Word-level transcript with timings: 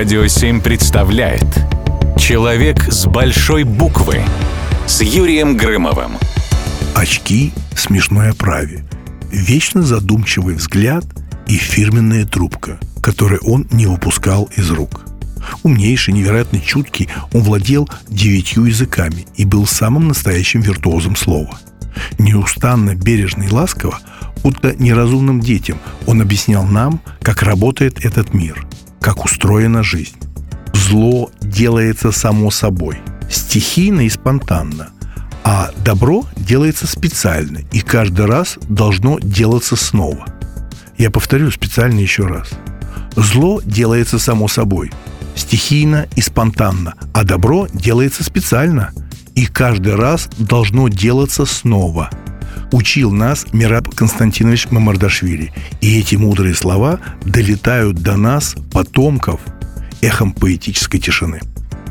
Радио 0.00 0.26
7 0.26 0.62
представляет 0.62 1.44
Человек 2.18 2.90
с 2.90 3.04
большой 3.04 3.64
буквы 3.64 4.22
с 4.86 5.02
Юрием 5.02 5.58
Грымовым. 5.58 6.12
Очки 6.94 7.52
смешной 7.76 8.30
оправе, 8.30 8.82
вечно 9.30 9.82
задумчивый 9.82 10.54
взгляд 10.54 11.04
и 11.46 11.56
фирменная 11.58 12.24
трубка, 12.24 12.80
которую 13.02 13.42
он 13.42 13.66
не 13.72 13.84
выпускал 13.84 14.48
из 14.56 14.70
рук. 14.70 15.02
Умнейший, 15.64 16.14
невероятно 16.14 16.60
чуткий, 16.60 17.10
он 17.34 17.42
владел 17.42 17.86
девятью 18.08 18.64
языками 18.64 19.26
и 19.36 19.44
был 19.44 19.66
самым 19.66 20.08
настоящим 20.08 20.62
виртуозом 20.62 21.14
слова. 21.14 21.60
Неустанно, 22.18 22.94
бережно 22.94 23.42
и 23.42 23.50
ласково, 23.50 24.00
будто 24.42 24.74
неразумным 24.74 25.40
детям, 25.40 25.76
он 26.06 26.22
объяснял 26.22 26.64
нам, 26.64 27.02
как 27.20 27.42
работает 27.42 28.02
этот 28.02 28.32
мир, 28.32 28.66
как 29.00 29.24
устроена 29.24 29.82
жизнь. 29.82 30.16
Зло 30.72 31.30
делается 31.40 32.12
само 32.12 32.50
собой, 32.50 32.98
стихийно 33.30 34.00
и 34.02 34.08
спонтанно, 34.08 34.90
а 35.44 35.70
добро 35.84 36.24
делается 36.36 36.86
специально 36.86 37.58
и 37.72 37.80
каждый 37.80 38.26
раз 38.26 38.58
должно 38.68 39.18
делаться 39.20 39.76
снова. 39.76 40.26
Я 40.98 41.10
повторю 41.10 41.50
специально 41.50 41.98
еще 41.98 42.26
раз. 42.26 42.50
Зло 43.16 43.60
делается 43.64 44.18
само 44.18 44.48
собой, 44.48 44.92
стихийно 45.34 46.06
и 46.16 46.20
спонтанно, 46.20 46.94
а 47.14 47.24
добро 47.24 47.66
делается 47.72 48.22
специально 48.22 48.92
и 49.34 49.46
каждый 49.46 49.94
раз 49.94 50.28
должно 50.38 50.88
делаться 50.88 51.46
снова– 51.46 52.10
учил 52.72 53.10
нас 53.10 53.46
Мираб 53.52 53.88
Константинович 53.94 54.70
Мамардашвили. 54.70 55.52
И 55.80 55.98
эти 55.98 56.16
мудрые 56.16 56.54
слова 56.54 57.00
долетают 57.24 57.96
до 57.96 58.16
нас, 58.16 58.54
потомков, 58.72 59.40
эхом 60.00 60.32
поэтической 60.32 61.00
тишины. 61.00 61.40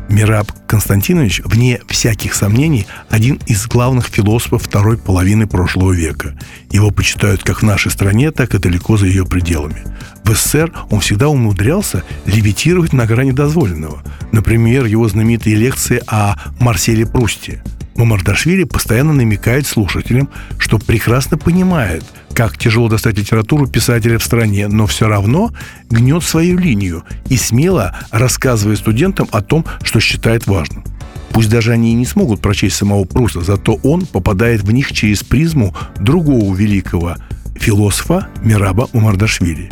Мираб 0.10 0.52
Константинович, 0.68 1.42
вне 1.46 1.82
всяких 1.88 2.34
сомнений, 2.34 2.88
один 3.10 3.40
из 3.46 3.68
главных 3.68 4.08
философов 4.08 4.64
второй 4.64 4.98
половины 4.98 5.46
прошлого 5.46 5.92
века. 5.92 6.38
Его 6.72 6.90
почитают 6.90 7.44
как 7.44 7.62
в 7.62 7.66
нашей 7.66 7.92
стране, 7.92 8.32
так 8.32 8.56
и 8.56 8.58
далеко 8.58 8.98
за 8.98 9.06
ее 9.06 9.26
пределами. 9.26 9.84
В 10.26 10.34
СССР 10.34 10.74
он 10.90 11.00
всегда 11.00 11.30
умудрялся 11.30 12.04
левитировать 12.26 12.92
на 12.92 13.06
грани 13.06 13.32
дозволенного. 13.32 14.02
Например, 14.32 14.86
его 14.86 15.08
знаменитые 15.08 15.56
лекции 15.56 16.02
о 16.08 16.36
Марселе 16.60 17.06
Прусте– 17.06 17.64
Мамардашвили 18.00 18.64
постоянно 18.64 19.12
намекает 19.12 19.68
слушателям, 19.68 20.30
что 20.58 20.80
прекрасно 20.80 21.38
понимает, 21.38 22.06
как 22.34 22.58
тяжело 22.58 22.88
достать 22.88 23.18
литературу 23.18 23.68
писателя 23.68 24.18
в 24.18 24.24
стране, 24.24 24.70
но 24.70 24.88
все 24.88 25.10
равно 25.10 25.52
гнет 25.90 26.24
свою 26.24 26.58
линию 26.58 27.04
и 27.28 27.36
смело 27.36 27.94
рассказывает 28.10 28.80
студентам 28.80 29.28
о 29.32 29.42
том, 29.42 29.66
что 29.84 30.00
считает 30.00 30.48
важным. 30.48 30.86
Пусть 31.32 31.50
даже 31.50 31.74
они 31.74 31.92
и 31.92 31.96
не 31.96 32.06
смогут 32.06 32.40
прочесть 32.40 32.78
самого 32.78 33.04
Пруста, 33.04 33.42
зато 33.42 33.74
он 33.84 34.06
попадает 34.06 34.64
в 34.64 34.72
них 34.72 34.94
через 34.94 35.22
призму 35.22 35.76
другого 36.00 36.56
великого 36.56 37.18
философа 37.56 38.30
Мираба 38.42 38.88
Мамардашвили. 38.94 39.70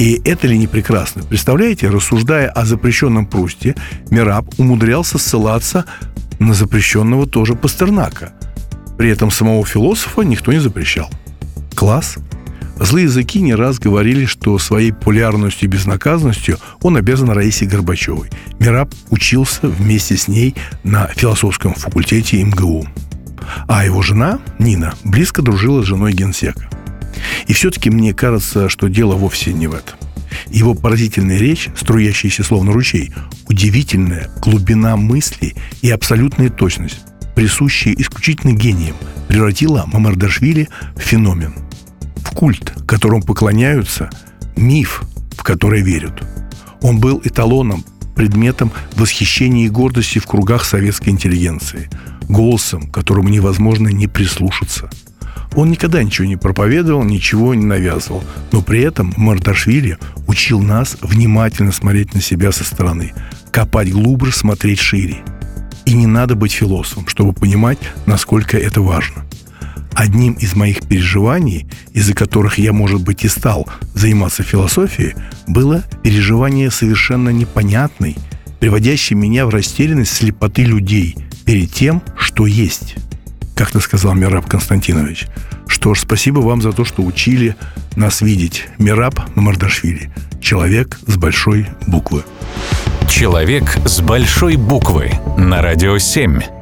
И 0.00 0.18
это 0.24 0.46
ли 0.46 0.56
не 0.56 0.66
прекрасно? 0.66 1.22
Представляете, 1.22 1.90
рассуждая 1.90 2.48
о 2.48 2.64
запрещенном 2.64 3.26
Прусте, 3.26 3.74
Мираб 4.08 4.46
умудрялся 4.56 5.18
ссылаться 5.18 5.84
на 6.38 6.54
запрещенного 6.54 7.26
тоже 7.26 7.54
Пастернака. 7.54 8.32
При 8.96 9.10
этом 9.10 9.30
самого 9.30 9.66
философа 9.66 10.22
никто 10.22 10.54
не 10.54 10.58
запрещал. 10.58 11.10
Класс. 11.74 12.16
Злые 12.76 13.04
языки 13.04 13.42
не 13.42 13.54
раз 13.54 13.78
говорили, 13.78 14.24
что 14.24 14.58
своей 14.58 14.90
популярностью 14.90 15.68
и 15.68 15.70
безнаказанностью 15.70 16.56
он 16.80 16.96
обязан 16.96 17.28
Раисе 17.28 17.66
Горбачевой. 17.66 18.30
Мираб 18.58 18.94
учился 19.10 19.68
вместе 19.68 20.16
с 20.16 20.28
ней 20.28 20.54
на 20.82 21.08
философском 21.08 21.74
факультете 21.74 22.42
МГУ. 22.42 22.86
А 23.68 23.84
его 23.84 24.00
жена, 24.00 24.38
Нина, 24.58 24.94
близко 25.04 25.42
дружила 25.42 25.82
с 25.82 25.86
женой 25.86 26.14
генсека. 26.14 26.70
И 27.46 27.52
все-таки 27.52 27.90
мне 27.90 28.14
кажется, 28.14 28.68
что 28.68 28.88
дело 28.88 29.14
вовсе 29.14 29.52
не 29.52 29.66
в 29.66 29.74
этом. 29.74 29.98
Его 30.50 30.74
поразительная 30.74 31.38
речь, 31.38 31.68
струящаяся 31.76 32.42
словно 32.44 32.72
ручей, 32.72 33.12
удивительная 33.48 34.30
глубина 34.40 34.96
мысли 34.96 35.54
и 35.82 35.90
абсолютная 35.90 36.50
точность, 36.50 37.00
присущая 37.34 37.94
исключительно 37.94 38.52
гением, 38.52 38.96
превратила 39.28 39.84
Мамардашвили 39.86 40.68
в 40.96 41.00
феномен, 41.00 41.54
в 42.16 42.30
культ, 42.30 42.72
которому 42.86 43.22
поклоняются, 43.22 44.10
миф, 44.56 45.02
в 45.36 45.42
который 45.42 45.82
верят. 45.82 46.22
Он 46.82 46.98
был 46.98 47.20
эталоном, 47.24 47.84
предметом 48.16 48.72
восхищения 48.96 49.66
и 49.66 49.70
гордости 49.70 50.18
в 50.18 50.26
кругах 50.26 50.64
советской 50.64 51.10
интеллигенции, 51.10 51.88
голосом, 52.28 52.90
которому 52.90 53.28
невозможно 53.28 53.88
не 53.88 54.06
прислушаться– 54.06 54.90
он 55.54 55.70
никогда 55.70 56.02
ничего 56.02 56.26
не 56.26 56.36
проповедовал, 56.36 57.02
ничего 57.02 57.54
не 57.54 57.64
навязывал. 57.64 58.22
Но 58.52 58.62
при 58.62 58.80
этом 58.82 59.12
Марташвили 59.16 59.98
учил 60.26 60.60
нас 60.60 60.96
внимательно 61.00 61.72
смотреть 61.72 62.14
на 62.14 62.20
себя 62.20 62.52
со 62.52 62.64
стороны, 62.64 63.12
копать 63.50 63.90
глубже, 63.90 64.32
смотреть 64.32 64.78
шире. 64.78 65.18
И 65.84 65.94
не 65.94 66.06
надо 66.06 66.36
быть 66.36 66.52
философом, 66.52 67.08
чтобы 67.08 67.32
понимать, 67.32 67.78
насколько 68.06 68.56
это 68.56 68.80
важно. 68.80 69.24
Одним 69.92 70.34
из 70.34 70.54
моих 70.54 70.82
переживаний, 70.82 71.66
из-за 71.92 72.14
которых 72.14 72.58
я, 72.58 72.72
может 72.72 73.02
быть, 73.02 73.24
и 73.24 73.28
стал 73.28 73.68
заниматься 73.92 74.44
философией, 74.44 75.14
было 75.48 75.82
переживание 76.04 76.70
совершенно 76.70 77.30
непонятной, 77.30 78.16
приводящей 78.60 79.16
меня 79.16 79.46
в 79.46 79.50
растерянность 79.50 80.12
слепоты 80.12 80.62
людей 80.62 81.16
перед 81.44 81.72
тем, 81.72 82.02
что 82.16 82.46
есть 82.46 82.94
как 83.60 83.72
ты 83.72 83.80
сказал, 83.80 84.14
Мираб 84.14 84.48
Константинович. 84.48 85.26
Что 85.68 85.92
ж, 85.92 86.00
спасибо 86.00 86.38
вам 86.38 86.62
за 86.62 86.72
то, 86.72 86.86
что 86.86 87.02
учили 87.02 87.56
нас 87.94 88.22
видеть. 88.22 88.68
Мираб 88.78 89.20
Мамардашвили. 89.36 90.10
Человек 90.40 90.98
с 91.06 91.18
большой 91.18 91.66
буквы. 91.86 92.24
Человек 93.06 93.76
с 93.84 94.00
большой 94.00 94.56
буквы 94.56 95.12
на 95.36 95.60
радио 95.60 95.98
7. 95.98 96.59